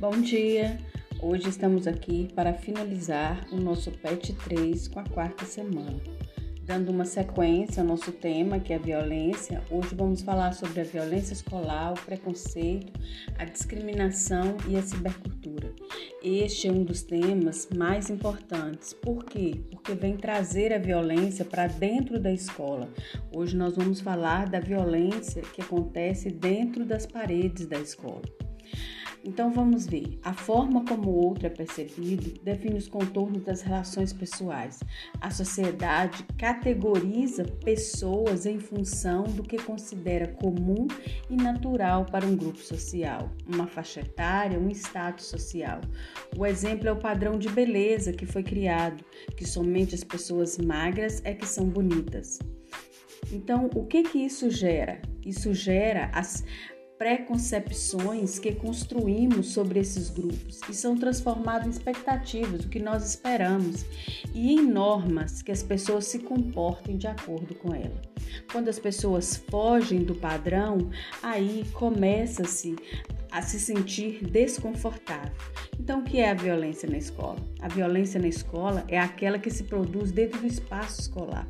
Bom 0.00 0.18
dia! 0.22 0.78
Hoje 1.20 1.50
estamos 1.50 1.86
aqui 1.86 2.26
para 2.34 2.54
finalizar 2.54 3.46
o 3.52 3.56
nosso 3.56 3.90
PET 3.90 4.32
3 4.32 4.88
com 4.88 4.98
a 4.98 5.04
quarta 5.04 5.44
semana. 5.44 6.00
Dando 6.62 6.90
uma 6.90 7.04
sequência 7.04 7.82
ao 7.82 7.86
nosso 7.86 8.10
tema, 8.10 8.58
que 8.58 8.72
é 8.72 8.76
a 8.76 8.78
violência, 8.78 9.62
hoje 9.70 9.94
vamos 9.94 10.22
falar 10.22 10.54
sobre 10.54 10.80
a 10.80 10.84
violência 10.84 11.34
escolar, 11.34 11.92
o 11.92 12.00
preconceito, 12.00 12.98
a 13.38 13.44
discriminação 13.44 14.56
e 14.66 14.78
a 14.78 14.80
cibercultura. 14.80 15.70
Este 16.22 16.68
é 16.68 16.72
um 16.72 16.82
dos 16.82 17.02
temas 17.02 17.68
mais 17.76 18.08
importantes. 18.08 18.94
Por 18.94 19.22
quê? 19.26 19.60
Porque 19.70 19.92
vem 19.92 20.16
trazer 20.16 20.72
a 20.72 20.78
violência 20.78 21.44
para 21.44 21.66
dentro 21.66 22.18
da 22.18 22.32
escola. 22.32 22.88
Hoje 23.30 23.54
nós 23.54 23.76
vamos 23.76 24.00
falar 24.00 24.48
da 24.48 24.60
violência 24.60 25.42
que 25.42 25.60
acontece 25.60 26.30
dentro 26.30 26.86
das 26.86 27.04
paredes 27.04 27.66
da 27.66 27.78
escola. 27.78 28.22
Então 29.24 29.52
vamos 29.52 29.86
ver. 29.86 30.18
A 30.22 30.32
forma 30.32 30.84
como 30.84 31.10
o 31.10 31.26
outro 31.26 31.46
é 31.46 31.50
percebido 31.50 32.40
define 32.42 32.78
os 32.78 32.88
contornos 32.88 33.42
das 33.42 33.60
relações 33.60 34.12
pessoais. 34.12 34.80
A 35.20 35.30
sociedade 35.30 36.24
categoriza 36.38 37.44
pessoas 37.44 38.46
em 38.46 38.58
função 38.58 39.24
do 39.24 39.42
que 39.42 39.58
considera 39.58 40.28
comum 40.28 40.88
e 41.28 41.36
natural 41.36 42.06
para 42.06 42.26
um 42.26 42.36
grupo 42.36 42.58
social, 42.58 43.30
uma 43.46 43.66
faixa 43.66 44.00
etária, 44.00 44.58
um 44.58 44.70
status 44.70 45.26
social. 45.26 45.80
O 46.36 46.46
exemplo 46.46 46.88
é 46.88 46.92
o 46.92 46.96
padrão 46.96 47.38
de 47.38 47.48
beleza 47.48 48.12
que 48.12 48.26
foi 48.26 48.42
criado, 48.42 49.04
que 49.36 49.46
somente 49.46 49.94
as 49.94 50.04
pessoas 50.04 50.56
magras 50.56 51.20
é 51.24 51.34
que 51.34 51.46
são 51.46 51.66
bonitas. 51.66 52.38
Então, 53.32 53.70
o 53.74 53.84
que 53.84 54.02
que 54.02 54.18
isso 54.18 54.50
gera? 54.50 55.00
Isso 55.24 55.52
gera 55.52 56.10
as 56.14 56.42
preconcepções 57.00 58.38
que 58.38 58.52
construímos 58.52 59.54
sobre 59.54 59.80
esses 59.80 60.10
grupos 60.10 60.60
e 60.68 60.74
são 60.74 60.94
transformadas 60.94 61.66
em 61.66 61.70
expectativas, 61.70 62.66
o 62.66 62.68
que 62.68 62.78
nós 62.78 63.08
esperamos, 63.08 63.86
e 64.34 64.52
em 64.52 64.60
normas 64.60 65.40
que 65.40 65.50
as 65.50 65.62
pessoas 65.62 66.04
se 66.04 66.18
comportem 66.18 66.98
de 66.98 67.06
acordo 67.06 67.54
com 67.54 67.74
ela. 67.74 68.02
Quando 68.52 68.68
as 68.68 68.78
pessoas 68.78 69.42
fogem 69.48 70.04
do 70.04 70.14
padrão, 70.14 70.90
aí 71.22 71.64
começa-se 71.72 72.76
a 73.32 73.40
se 73.40 73.58
sentir 73.58 74.22
desconfortável. 74.22 75.32
Então, 75.78 76.00
o 76.00 76.04
que 76.04 76.18
é 76.18 76.28
a 76.28 76.34
violência 76.34 76.86
na 76.86 76.98
escola? 76.98 77.38
A 77.62 77.68
violência 77.68 78.20
na 78.20 78.28
escola 78.28 78.84
é 78.88 78.98
aquela 78.98 79.38
que 79.38 79.50
se 79.50 79.64
produz 79.64 80.12
dentro 80.12 80.38
do 80.38 80.46
espaço 80.46 81.00
escolar, 81.00 81.48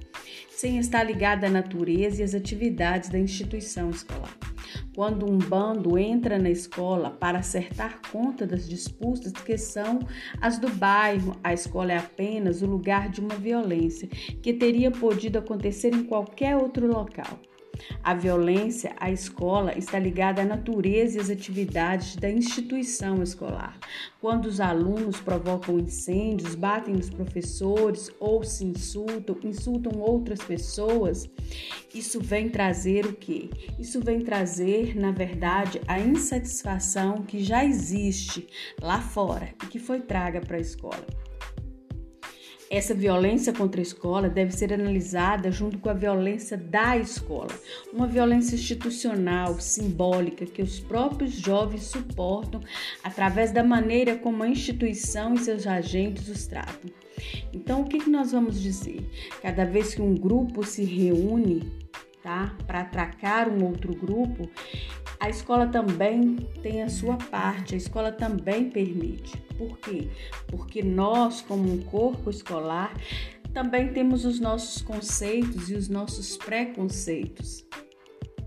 sem 0.48 0.78
estar 0.78 1.02
ligada 1.02 1.48
à 1.48 1.50
natureza 1.50 2.20
e 2.20 2.24
às 2.24 2.36
atividades 2.36 3.08
da 3.08 3.18
instituição 3.18 3.90
escolar. 3.90 4.39
Quando 4.94 5.30
um 5.30 5.38
bando 5.38 5.98
entra 5.98 6.38
na 6.38 6.50
escola 6.50 7.10
para 7.10 7.38
acertar 7.38 8.00
conta 8.10 8.46
das 8.46 8.68
disputas 8.68 9.32
que 9.32 9.56
são 9.56 10.00
as 10.40 10.58
do 10.58 10.68
bairro, 10.68 11.36
a 11.42 11.52
escola 11.52 11.92
é 11.92 11.98
apenas 11.98 12.62
o 12.62 12.66
lugar 12.66 13.08
de 13.08 13.20
uma 13.20 13.34
violência 13.34 14.08
que 14.42 14.52
teria 14.52 14.91
podido 14.91 15.38
acontecer 15.38 15.94
em 15.94 16.04
qualquer 16.04 16.56
outro 16.56 16.86
local. 16.86 17.38
A 18.02 18.14
violência 18.14 18.94
à 18.98 19.10
escola 19.10 19.76
está 19.76 19.98
ligada 19.98 20.42
à 20.42 20.44
natureza 20.44 21.18
e 21.18 21.20
às 21.20 21.30
atividades 21.30 22.16
da 22.16 22.30
instituição 22.30 23.22
escolar. 23.22 23.78
Quando 24.20 24.46
os 24.46 24.60
alunos 24.60 25.20
provocam 25.20 25.78
incêndios, 25.78 26.54
batem 26.54 26.94
nos 26.94 27.10
professores 27.10 28.10
ou 28.18 28.42
se 28.44 28.64
insultam, 28.64 29.36
insultam 29.42 30.00
outras 30.00 30.41
pessoas, 30.41 31.28
isso 31.94 32.20
vem 32.20 32.48
trazer 32.48 33.06
o 33.06 33.12
quê? 33.12 33.50
Isso 33.78 34.00
vem 34.00 34.20
trazer, 34.20 34.94
na 34.96 35.10
verdade, 35.10 35.80
a 35.86 35.98
insatisfação 35.98 37.22
que 37.22 37.42
já 37.42 37.64
existe 37.64 38.46
lá 38.80 39.00
fora 39.00 39.54
e 39.62 39.66
que 39.66 39.78
foi 39.78 40.00
traga 40.00 40.41
para 40.41 40.56
a 40.56 40.60
escola. 40.60 41.29
Essa 42.70 42.94
violência 42.94 43.53
contra 43.53 43.81
a 43.81 43.82
escola 43.82 44.31
deve 44.31 44.53
ser 44.53 44.72
analisada 44.72 45.50
junto 45.50 45.76
com 45.78 45.91
a 45.91 45.92
violência 45.92 46.56
da 46.56 46.97
escola, 46.97 47.50
uma 47.92 48.06
violência 48.06 48.54
institucional, 48.54 49.58
simbólica, 49.58 50.47
que 50.47 50.62
os 50.62 50.78
próprios 50.78 51.32
jovens 51.32 51.82
suportam 51.82 52.60
através 53.03 53.50
da 53.50 53.64
maneira 53.64 54.16
como 54.16 54.44
a 54.44 54.48
instituição 54.48 55.34
e 55.34 55.38
seus 55.38 55.66
agentes 55.66 56.28
os 56.28 56.47
tratam. 56.47 56.88
Então, 57.53 57.81
o 57.81 57.86
que 57.86 58.08
nós 58.08 58.31
vamos 58.31 58.62
dizer? 58.62 59.04
Cada 59.42 59.64
vez 59.64 59.92
que 59.92 60.00
um 60.00 60.14
grupo 60.14 60.64
se 60.64 60.84
reúne 60.84 61.89
tá, 62.22 62.54
para 62.66 62.81
atracar 62.81 63.48
um 63.48 63.64
outro 63.64 63.94
grupo, 63.94 64.48
a 65.19 65.28
escola 65.28 65.66
também 65.66 66.36
tem 66.62 66.82
a 66.82 66.88
sua 66.88 67.16
parte, 67.16 67.75
a 67.75 67.78
escola 67.78 68.12
também 68.12 68.70
permite. 68.70 69.36
Por 69.58 69.78
quê? 69.78 70.08
Porque 70.47 70.82
nós, 70.82 71.42
como 71.42 71.70
um 71.70 71.82
corpo 71.82 72.31
escolar, 72.31 72.94
também 73.53 73.92
temos 73.92 74.25
os 74.25 74.41
nossos 74.41 74.82
conceitos 74.82 75.70
e 75.70 75.75
os 75.75 75.88
nossos 75.88 76.36
preconceitos. 76.36 77.66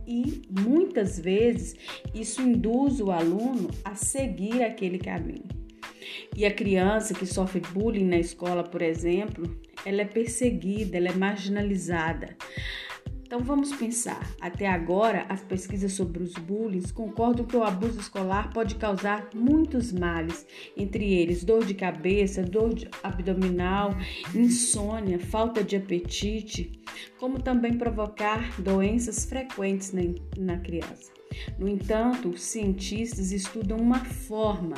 E 0.06 0.42
muitas 0.50 1.20
vezes 1.20 1.76
isso 2.14 2.42
induz 2.42 3.00
o 3.00 3.12
aluno 3.12 3.70
a 3.84 3.96
seguir 3.96 4.64
aquele 4.64 4.98
caminho. 4.98 5.48
E 6.36 6.46
a 6.46 6.54
criança 6.54 7.14
que 7.14 7.26
sofre 7.26 7.62
bullying 7.72 8.06
na 8.06 8.18
escola, 8.18 8.64
por 8.64 8.82
exemplo, 8.82 9.44
ela 9.86 10.02
é 10.02 10.06
perseguida, 10.06 10.98
ela 10.98 11.10
é 11.10 11.14
marginalizada. 11.14 12.36
Então 13.34 13.44
vamos 13.44 13.74
pensar. 13.74 14.32
Até 14.40 14.68
agora, 14.68 15.26
as 15.28 15.42
pesquisas 15.42 15.94
sobre 15.94 16.22
os 16.22 16.34
bullying 16.34 16.84
concordam 16.94 17.44
que 17.44 17.58
o 17.58 17.64
abuso 17.64 18.00
escolar 18.00 18.54
pode 18.54 18.76
causar 18.76 19.28
muitos 19.34 19.92
males, 19.92 20.46
entre 20.78 21.12
eles 21.12 21.44
dor 21.44 21.66
de 21.66 21.74
cabeça, 21.74 22.44
dor 22.44 22.76
abdominal, 23.02 23.96
insônia, 24.36 25.18
falta 25.18 25.64
de 25.64 25.76
apetite, 25.76 26.80
como 27.18 27.42
também 27.42 27.76
provocar 27.76 28.62
doenças 28.62 29.26
frequentes 29.26 29.92
na, 29.92 30.04
na 30.38 30.60
criança. 30.60 31.23
No 31.58 31.68
entanto, 31.68 32.30
os 32.30 32.42
cientistas 32.42 33.32
estudam 33.32 33.78
uma 33.78 34.04
forma 34.04 34.76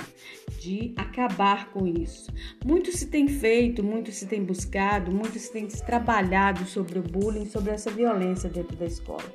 de 0.59 0.93
acabar 0.95 1.69
com 1.71 1.85
isso. 1.85 2.31
Muito 2.65 2.91
se 2.91 3.07
tem 3.07 3.27
feito, 3.27 3.83
muito 3.83 4.11
se 4.11 4.25
tem 4.25 4.43
buscado, 4.43 5.11
muito 5.11 5.37
se 5.37 5.51
tem 5.51 5.67
trabalhado 5.67 6.65
sobre 6.65 6.99
o 6.99 7.03
bullying, 7.03 7.45
sobre 7.45 7.71
essa 7.71 7.91
violência 7.91 8.49
dentro 8.49 8.75
da 8.75 8.85
escola. 8.85 9.31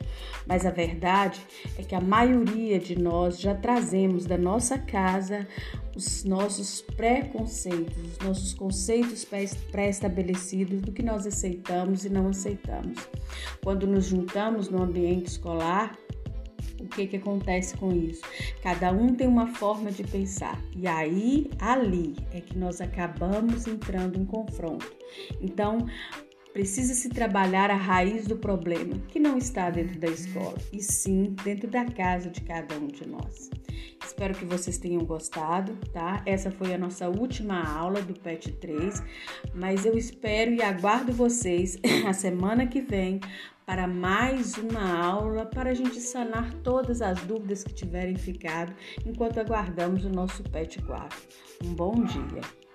Mas 0.47 0.67
a 0.67 0.71
verdade 0.71 1.41
é 1.79 1.83
que 1.83 1.95
a 1.95 2.01
maioria 2.01 2.79
de 2.79 3.01
nós 3.01 3.39
já 3.39 3.55
trazemos 3.55 4.27
da 4.27 4.37
nossa 4.37 4.79
casa 4.79 5.47
os 5.95 6.25
nossos 6.25 6.83
preconceitos, 6.83 7.97
os 7.97 8.27
nossos 8.27 8.55
conceitos 8.55 9.27
pré-estabelecidos 9.71 10.81
do 10.81 10.93
que 10.93 11.03
nós 11.03 11.27
aceitamos 11.27 12.05
e 12.05 12.11
não 12.11 12.29
aceitamos. 12.29 12.99
Quando 13.63 13.87
nos 13.87 14.07
juntamos 14.07 14.69
no 14.69 14.83
ambiente 14.83 15.27
escolar, 15.27 15.97
o 16.81 16.89
que, 16.89 17.07
que 17.07 17.17
acontece 17.17 17.77
com 17.77 17.93
isso? 17.93 18.23
Cada 18.63 18.91
um 18.93 19.15
tem 19.15 19.29
uma 19.29 19.49
forma 19.55 19.91
de 19.91 20.03
pensar, 20.05 20.61
e 20.77 20.87
aí, 20.87 21.51
ali, 21.61 22.17
é 22.33 22.41
que 22.41 22.57
nós 22.57 22.81
acabamos 22.81 23.67
entrando 23.67 24.19
em 24.19 24.25
confronto. 24.25 24.91
Então, 25.41 25.87
precisa 26.53 26.95
se 26.95 27.09
trabalhar 27.09 27.71
a 27.71 27.77
raiz 27.77 28.27
do 28.27 28.37
problema, 28.37 28.99
que 29.09 29.21
não 29.21 29.39
está 29.39 29.71
dentro 29.71 29.99
da 29.99 30.09
escola, 30.09 30.59
e 30.73 30.83
sim 30.83 31.35
dentro 31.45 31.69
da 31.69 31.85
casa 31.85 32.29
de 32.31 32.41
cada 32.41 32.77
um 32.77 32.87
de 32.87 33.07
nós. 33.07 33.51
Espero 34.05 34.35
que 34.35 34.45
vocês 34.45 34.77
tenham 34.79 35.05
gostado, 35.05 35.77
tá? 35.93 36.23
Essa 36.27 36.51
foi 36.51 36.75
a 36.75 36.79
nossa 36.79 37.09
última 37.09 37.63
aula 37.63 38.03
do 38.03 38.19
PET 38.19 38.53
3, 38.53 39.03
mas 39.55 39.85
eu 39.85 39.97
espero 39.97 40.53
e 40.53 40.63
aguardo 40.63 41.13
vocês 41.13 41.79
a 42.07 42.13
semana 42.13 42.67
que 42.67 42.81
vem 42.81 43.21
para 43.71 43.87
mais 43.87 44.59
uma 44.59 45.01
aula 45.01 45.47
para 45.47 45.71
a 45.71 45.75
gente 45.75 46.01
sanar 46.01 46.53
todas 46.55 47.01
as 47.01 47.23
dúvidas 47.23 47.63
que 47.63 47.73
tiverem 47.73 48.17
ficado 48.17 48.75
enquanto 49.07 49.39
aguardamos 49.39 50.05
o 50.05 50.09
nosso 50.09 50.43
PET 50.43 50.83
4. 50.83 51.17
Um 51.65 51.73
bom 51.73 52.03
dia! 52.03 52.70